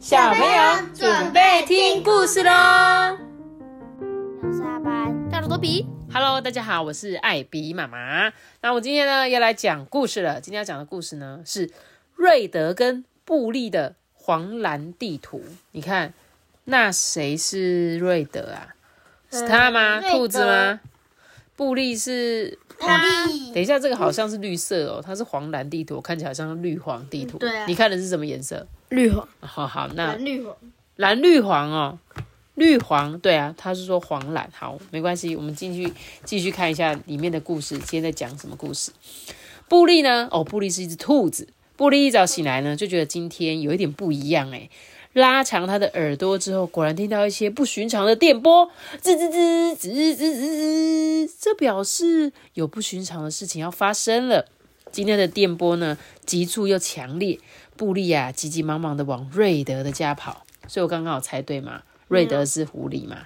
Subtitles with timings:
[0.00, 2.50] 小朋友准备听故事喽！
[4.42, 8.32] 我是阿班，大耳朵比，Hello，大家好，我是艾比妈妈。
[8.62, 10.40] 那我今天呢要来讲故事了。
[10.40, 11.70] 今天要讲的故事呢是
[12.16, 15.42] 瑞德跟布利的黄蓝地图。
[15.72, 16.14] 你看，
[16.64, 18.68] 那谁是瑞德啊？
[19.30, 20.00] 是他吗？
[20.00, 20.80] 兔子吗？
[21.56, 23.52] 布利是布利。
[23.52, 27.36] 等一下，这个好像是绿色哦，它是黄蓝地图，看起来像绿黄地图。
[27.36, 27.66] 对啊。
[27.66, 28.66] 你看的是什么颜色？
[28.90, 29.26] 绿黄。
[29.40, 30.56] 好好，那蓝绿黄。
[30.96, 31.98] 蓝绿黄哦，
[32.54, 33.18] 绿黄。
[33.20, 34.50] 对啊，他是说黄蓝。
[34.52, 35.92] 好，没关系，我们进去
[36.24, 37.78] 继续看一下里面的故事。
[37.78, 38.90] 今天在讲什么故事？
[39.68, 40.28] 布利呢？
[40.30, 41.48] 哦，布利是一只兔子。
[41.76, 44.68] 布利一早醒来呢，就觉得今天有一点不一样哎。
[45.12, 48.70] 拉长他的耳朵之后，果然听到一些不寻常的电波，
[49.02, 54.46] 吱吱吱吱吱吱吱，这表示有不寻常的事情要发生了。
[54.92, 57.38] 今天的电波呢，急促又强烈。
[57.76, 61.82] 布利亚急急忙忙的往瑞德的家跑，所以我刚刚有猜对吗？
[62.08, 63.16] 瑞德是狐狸吗？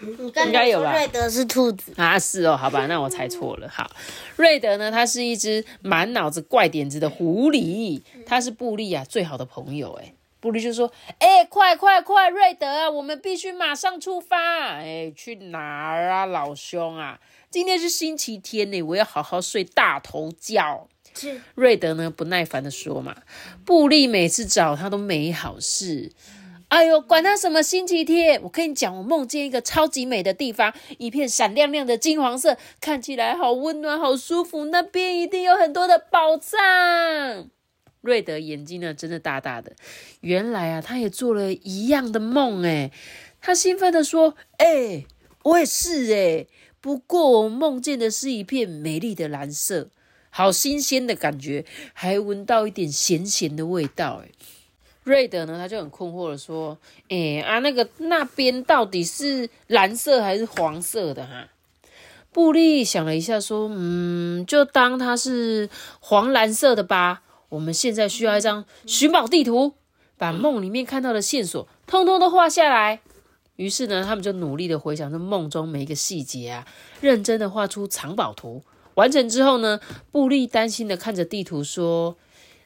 [0.00, 0.92] 应该有吧。
[0.92, 3.68] 瑞德是兔子啊，是哦，好吧，那我猜错了。
[3.68, 3.90] 好，
[4.36, 10.14] 瑞德呢，它是一只满脑子怪点子的狐狸，它是布利亚最好的朋友，哎。
[10.40, 14.76] 布利就说：“哎，快快快，瑞德啊，我们必须马上出发！
[14.76, 17.18] 哎，去哪儿啊，老兄啊？
[17.50, 20.86] 今天是星期天呢，我要好好睡大头觉。”
[21.54, 23.16] 瑞德呢，不耐烦的说嘛
[23.64, 26.12] ：“布利每次找他都没好事。
[26.68, 28.42] 哎呦，管他什么星期天！
[28.42, 34.66] 我跟你讲，我梦见一个超级美的地方，一片闪亮亮的金黄色，看起来好温暖、好舒服。
[34.66, 36.58] 那边一定有很多的宝藏。”
[38.02, 39.72] 瑞德眼睛呢，真的大大的。
[40.20, 42.92] 原来啊，他也做了一样的梦诶
[43.40, 45.06] 他兴奋的说：“哎，
[45.44, 46.46] 我也是哎，
[46.80, 49.90] 不过我梦见的是一片美丽的蓝色，
[50.38, 54.30] 好新鲜的感觉，还闻到一点咸咸的味道。”哎，
[55.02, 56.78] 瑞德呢，他就很困惑的说
[57.10, 61.48] ：“哎啊，那个那边到底是蓝色还是黄色的哈？”
[62.30, 69.72] 布利想了一下说：“嗯，就当它是黄蓝色的吧。”我们现在需要一张寻宝地图，
[70.16, 73.00] 把梦里面看到的线索通通都画下来。
[73.56, 76.66] 于是呢，他们就努力的回想着梦中每一个细节啊，
[77.00, 78.62] 认真的画出藏宝图。
[78.98, 79.78] 完成之后呢，
[80.10, 82.16] 布利担心的看着地图说：“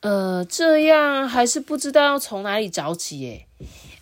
[0.00, 3.46] 呃，这样还是不知道要从哪里找起。”耶。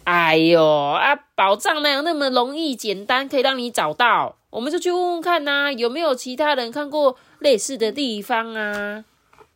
[0.04, 4.36] 哎呦啊，宝藏哪有那么容易简单可以让你找到？
[4.50, 9.04] 我们就去问问看呐，有没有其他人看过类似的地方啊？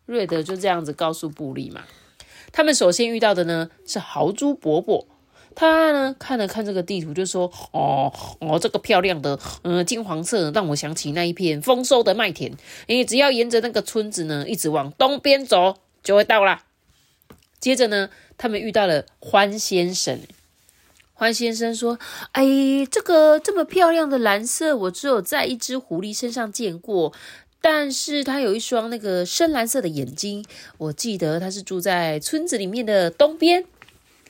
[0.05, 1.83] 瑞德就这样子告诉布利嘛，
[2.51, 5.07] 他们首先遇到的呢是豪猪伯伯，
[5.57, 12.53] 他呢看了看这个地图，就说：“哦哦，这个漂亮的，嗯，金黄色，让我想起那一片丰收的麦田。
[12.87, 16.63] 诶，只要沿着那个村子呢，一直往东边走，就会到啦。”
[17.59, 20.21] 接着呢，他们遇到了欢先生，
[21.15, 21.99] 欢先生说
[22.33, 22.45] ：“哎，
[22.91, 27.13] 这个这么漂亮的蓝色，我只有在一只狐狸身上见过。”
[27.63, 30.45] 但是他有一双那个深蓝色的眼睛，
[30.79, 33.65] 我记得他是住在村子里面的东边，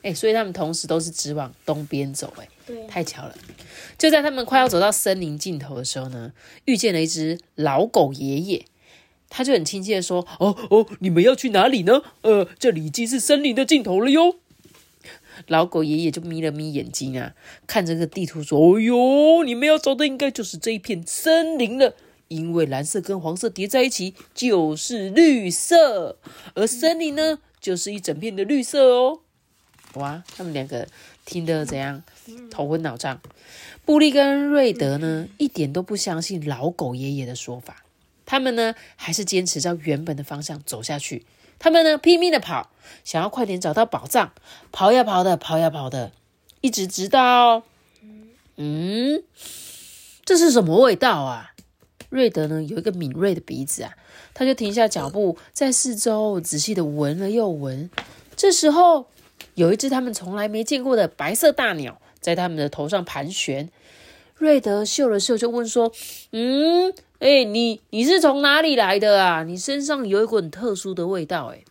[0.07, 3.35] 哎，所以他们同时都是直往东边走，哎，对，太巧了。
[3.99, 6.33] 就在他们快要走到森林尽头的时候呢，
[6.67, 8.65] 遇见了一只老狗爷爷，
[9.29, 12.03] 他就很亲切的说：“哦哦，你们要去哪里呢？
[12.21, 14.37] 呃，这里已经是森林的尽头了哟。”
[15.49, 17.35] 老狗爷爷就眯了眯眼睛啊，
[17.67, 21.97] 看这个地图说：“哦哟，你们要走的应该就是这一片森林了。”
[22.29, 26.19] 因为蓝色跟黄色叠在一起就是绿色，
[26.55, 29.21] 而森林呢，就是一整片的绿色哦。
[29.97, 30.87] 哇，他们两个
[31.25, 32.03] 听得怎样？
[32.51, 33.21] 头昏脑胀。
[33.85, 37.85] 布利跟瑞德呢，一点都不相信老狗爷爷的说法，
[38.25, 41.25] 他们呢，还是坚持照原本的方向走下去。
[41.59, 42.71] 他们呢，拼命的跑，
[43.05, 44.33] 想要快点找到宝藏，
[44.73, 46.13] 跑呀跑的，跑呀跑的，
[46.61, 47.63] 一直直到……
[48.57, 49.23] 嗯，
[50.25, 51.53] 这是什么味道啊？
[52.09, 53.93] 瑞德呢有一个敏锐的鼻子啊，
[54.35, 57.91] 他就停下脚步，在四周仔细的闻了又闻。
[58.37, 59.09] 这时候，
[59.57, 63.69] 有一只他们从来没见过的白色大鸟在他们的头上盘旋。
[64.37, 65.91] 瑞德嗅了嗅，就问说
[66.31, 69.45] ：“嗯，哎，你你是从哪里来的啊？
[69.45, 71.65] 你身上有一股很特殊的味道。”哎，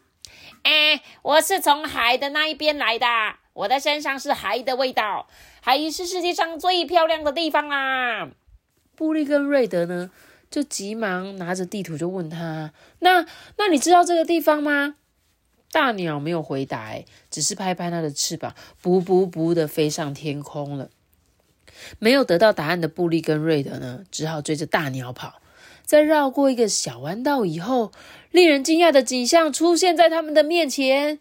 [0.63, 3.05] 哎，我是从海的那一边来的，
[3.53, 5.27] 我的身上是海的味道。
[5.61, 8.29] 海是世界上最漂亮的地方啦。
[8.95, 10.09] 布利跟瑞德呢？
[10.49, 12.71] 就急忙拿着地图就问他
[13.01, 13.25] ：“那
[13.57, 14.95] 那你知道这个地方吗？”
[15.75, 20.89] 大鸟没有回答，哎只是拍拍它的翅膀，噗噗噗的飞上天空了。
[21.99, 25.41] 没有得到答案的布利跟瑞德呢，只好追着大鸟跑。
[25.83, 27.91] 在绕过一个小弯道以后，
[28.31, 31.19] 令人惊讶的景象出现在他们的面前。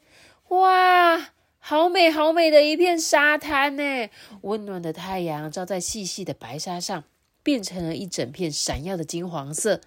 [0.50, 4.08] 哇，好美好美的一片沙滩呢！
[4.42, 7.02] 温暖的太阳照在细细的白沙上，
[7.44, 9.80] 变成了一整片闪耀的金黄色。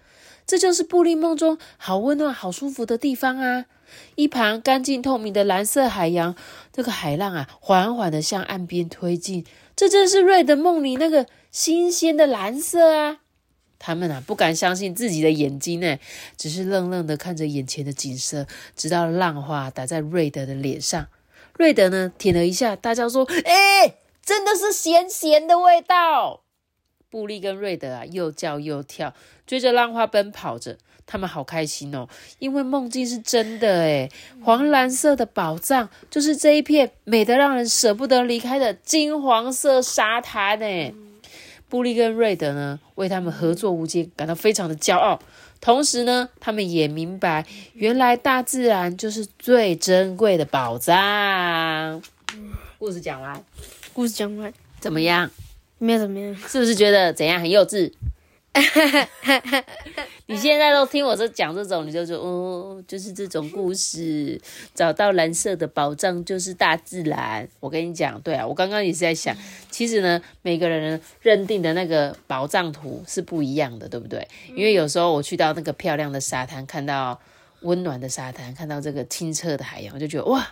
[0.46, 3.66] 这就是布利梦中好温暖、好舒服的地方啊！
[4.14, 6.34] 一旁干净透明的蓝色海洋，
[6.72, 9.44] 这个海浪啊，缓缓的向岸边推进。
[9.76, 13.18] 这正是瑞德梦里那个新鲜的蓝色啊！
[13.78, 15.98] 他们啊，不敢相信自己的眼睛呢，
[16.38, 21.08] 只是愣愣的看着眼前的景色，直到浪花打在瑞德的脸上。
[21.58, 26.44] 瑞德呢，舔了一下，大叫说：“哎，真的是咸咸的味道！”
[27.10, 29.14] 布利跟瑞德啊，又叫又跳，
[29.46, 30.76] 追着浪花奔跑着。
[31.10, 32.06] 他们好开心哦，
[32.38, 34.12] 因为梦境是真的诶
[34.42, 40.94] 黄蓝色的宝藏就是这一片美得让人舍不得离开的金黄色沙滩诶
[41.66, 45.18] 布利跟瑞德呢，为他们合作无间感到非常的骄傲。
[45.62, 52.02] 同时呢，他们也明白，原来大自然就是最珍贵的宝藏。
[52.78, 53.42] 故事讲完，
[53.94, 55.30] 故事讲完，怎么样？
[55.78, 56.34] 没有怎么样？
[56.46, 57.92] 是不是觉得怎样很幼稚？
[60.26, 64.40] 你现在都听我这讲这种，你就说哦，就是这种故事，
[64.74, 67.48] 找到蓝色的宝藏就是大自然。
[67.60, 69.36] 我跟你讲，对啊，我刚刚也是在想，
[69.70, 74.26] 其实呢，每个人认定的那个宝藏图是不一样的，对不对？
[74.48, 77.20] 因为有时候我去到那个漂亮的沙滩，看到
[77.60, 80.48] 温暖的沙滩，看到这个清澈的海洋，我就觉得哇。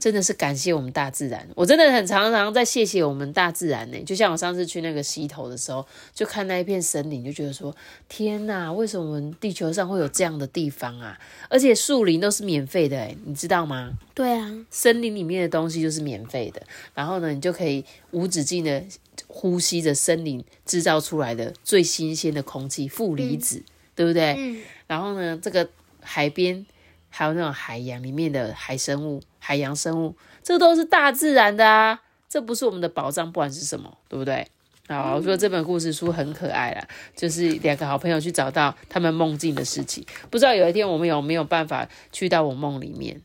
[0.00, 4.02] 真的是感谢我们大自然，我真的很常常在谢谢我们大自然呢。
[4.04, 7.76] 就像我上次去那个溪头的时候，就看那一片森林，就觉得说：
[8.08, 11.16] 天哪，为什么我们地球上会有这样的地方啊？
[11.50, 13.92] 而且树林都是免费的，诶你知道吗？
[14.14, 16.62] 对啊，森林里面的东西就是免费的，
[16.94, 18.82] 然后呢，你就可以无止境的
[19.26, 23.62] 呼吸着森林制造出来的最新鲜的空气——负离子，
[23.94, 24.34] 对不对？
[24.38, 24.62] 嗯。
[24.86, 25.68] 然后呢，这个
[26.00, 26.64] 海边。
[27.10, 32.00] 还有那种海洋里面的海生物、海洋生物，这都是大自然的啊！
[32.28, 34.46] 这不是我们的宝藏，不管是什么，对不对？
[34.88, 40.04] 好，我说这本故事书很可爱啦，就是两个好朋友去找到他们梦境的事情。
[40.30, 43.20] 不知道有一天我们有没有办法去到我梦里面？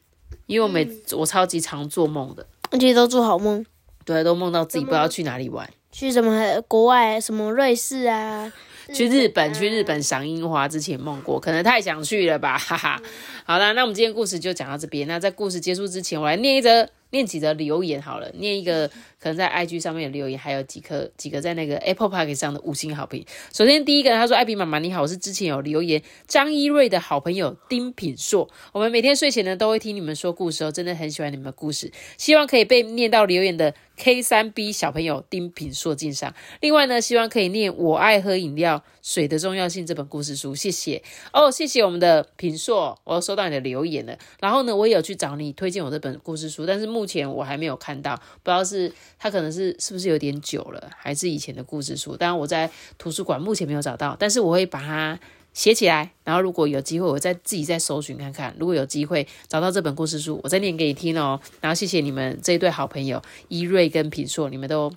[0.47, 3.65] 因为我每我超级常做梦的，而且都做好梦，
[4.03, 8.53] 对，都梦到自己不知道去哪里玩，去什么国外，什么瑞士啊。
[8.93, 13.01] 去日本，去日本赏樱花之前梦过，可能太想去了吧，哈哈。
[13.45, 15.07] 好啦，那我们今天故事就讲到这边。
[15.07, 16.89] 那在故事结束之前，我来念一则。
[17.11, 18.87] 念几则留言好了，念一个
[19.19, 23.25] 可能在 IG 上面的留言，还有几颗几个在那个 Apple Park 上的五星好评。
[23.53, 28.49] 首先第一个，他说：“艾比妈妈你好，我是之前有留言张一瑞的好朋友丁品硕。
[28.73, 36.33] 我们每天睡前呢都会听你们说故事哦，真的很喜欢你们的故事，希望可以被念到留言的 K 三 B 小朋友丁品硕敬上。
[36.59, 41.01] 另外呢，希望可以念我爱喝饮料水的重要性这本故事书，谢谢
[41.31, 44.17] 哦，谢谢我们的品硕，我收到你的留言了。
[44.41, 48.89] 然后呢，我也有去找你推荐我这本故事书，但是目前我还没有看到，不知道是
[49.19, 52.15] 它可能是是不是有点久了，还是以前的故事书。
[52.15, 55.19] 当然我在图书馆目前没有找到，但是我会把它
[55.51, 58.55] 写起来，然后如果有机会，我再自己再搜寻看看。
[58.57, 61.37] 如果有机会找到这本故事书，我再念给你听哦。
[61.59, 64.89] 然后谢谢你们这一对好朋友伊瑞跟品硕，你们都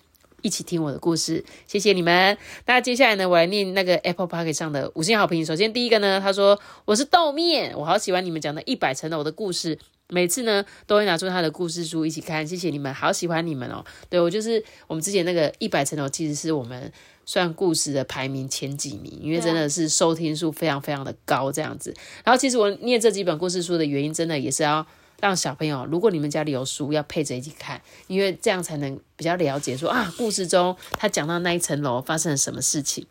[0.43, 2.39] 一起听我的故事，谢谢你们。
[2.67, 5.45] 那接下来呢，我来念那个 Apple Park 上的五星好评。
[5.45, 9.77] 首先第一个呢，他说我是豆面，我好喜欢你们讲的一百层楼的故事。
[10.11, 13.85] 每次呢，都会拿出他的故事书一起看，谢谢你们，好喜欢你们哦。
[14.09, 16.91] 对我就是我们之前那个一百层楼，其实是我们
[17.27, 21.95] 算故事的排名前几名，因为真的是收听数非常非常的高这样子。
[22.25, 24.87] 然后其实我念这几本故事书的原因，真的也是要
[25.21, 33.07] 让小朋友，如果你们家里有书，要配着一起看，因为这样才能比较了解说啊，故事中他讲到那一层楼发生了什么事情。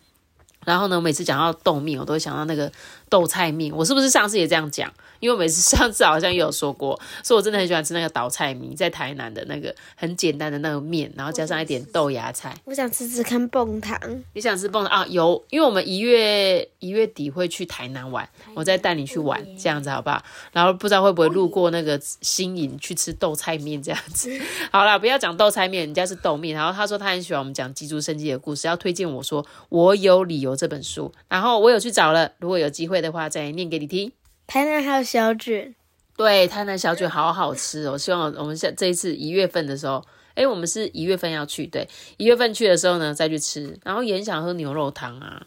[0.66, 2.70] 然后呢，每次讲到豆面，我都会想到那个
[3.08, 3.74] 豆菜面。
[3.74, 4.92] 我是不是上次也这样讲？
[5.20, 12.56] 因为我每次 上次好像也有说过，所以我真的很喜欢吃那个倒菜米，在台南的那个很简单的那个面，然后加上一点豆芽菜。
[12.66, 14.00] 我想吃吃看蹦糖。
[14.34, 15.08] 你想吃蹦糖啊？
[15.08, 20.24] 有，因为我们一月一月底会去台南玩，我再带你去玩，这样子好不好？
[20.52, 24.32] 然后不知道会不会路过那个新营去吃豆菜面这样子。
[24.72, 26.56] 好啦，不要讲豆菜面，人家是豆面。
[26.56, 31.12] 然后他说他很喜欢我们讲基督生鸡的故事，要推荐我说我有理由这本书。
[31.28, 34.12] 然后我有去找了，如果有机会的话再念给你听。
[34.48, 35.76] 台南还有小卷，
[36.16, 37.98] 对，台南小卷好好吃哦。
[37.98, 40.04] 希望我们下这一次一月份的时候，
[40.36, 43.78] 哎，我们是一月份要去，对，一月份去的时候呢再去吃。
[43.84, 45.46] 然后也很想喝牛肉汤啊，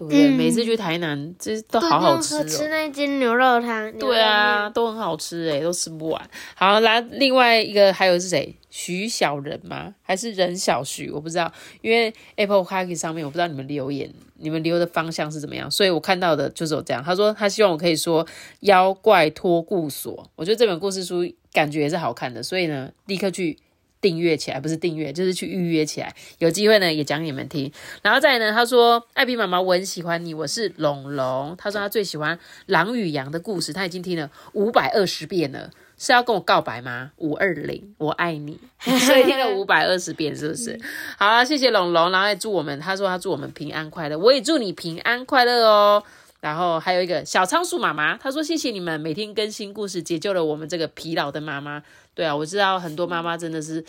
[0.00, 0.30] 对不对？
[0.30, 2.44] 每次去台南，这都好好吃哦。
[2.44, 6.30] 吃那间牛肉汤，对啊，都很好吃哎，都吃不完。
[6.54, 8.56] 好，来另外一个还有是谁？
[8.70, 9.94] 徐小人吗？
[10.02, 11.10] 还是任小徐？
[11.10, 11.52] 我不知道，
[11.82, 17.02] 因为 Apple c a r k y 上面我不知道你们留言，你们留的方向是怎么样，所以我看到的就是有这样。
[17.04, 18.26] 他说他希望我可以说
[18.60, 23.58] 妖怪托故所，我觉得这本故事书感觉也是好看的，所以呢，立刻去
[24.00, 26.14] 订阅起来，不是订阅，就是去预约起来。
[26.38, 27.70] 有机会呢，也讲给你们听。
[28.02, 35.70] 然后再来呢，他说：“艾比妈妈，我很喜欢你，我是龙龙。”他说他最喜欢《狼与羊》的故事，他已经听了五百二十遍了。
[36.02, 37.10] 是要跟我告白吗？
[37.18, 40.80] 五二零， 我爱你，所以听了五百二十遍，是不是？
[41.18, 46.02] 好了，谢谢龙龙，然后也祝我们，他说他祝我们平安快乐，我也祝你平安快乐哦。
[46.40, 51.82] 然后还有一个小仓鼠妈妈，她说谢谢你们每天更新故事，解救了我们这个疲劳的妈妈。
[52.14, 53.84] 对啊，我知道很多妈妈真的是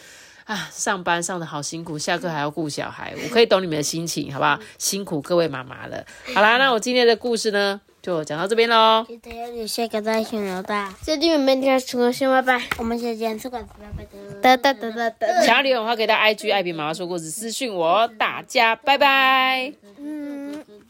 [0.46, 4.60] 啊，上班上的好辛苦，下课还要顾小孩，我可以懂你们的心情，好不好？
[4.78, 6.06] 辛苦各位妈妈了。
[6.36, 9.06] 好啦，那我今天的故事呢，就讲到这边喽。
[9.08, 14.08] 记得要留下个大熊牛大，最近我们天出个新拜拜，我们下见，吃馆子拜拜，
[14.42, 15.42] 哒哒哒哒哒。
[15.42, 18.08] 想要留言的话，可以到 IG 艾比妈妈说故事私讯我。
[18.20, 19.74] 大家拜拜。
[19.98, 20.82] 嗯。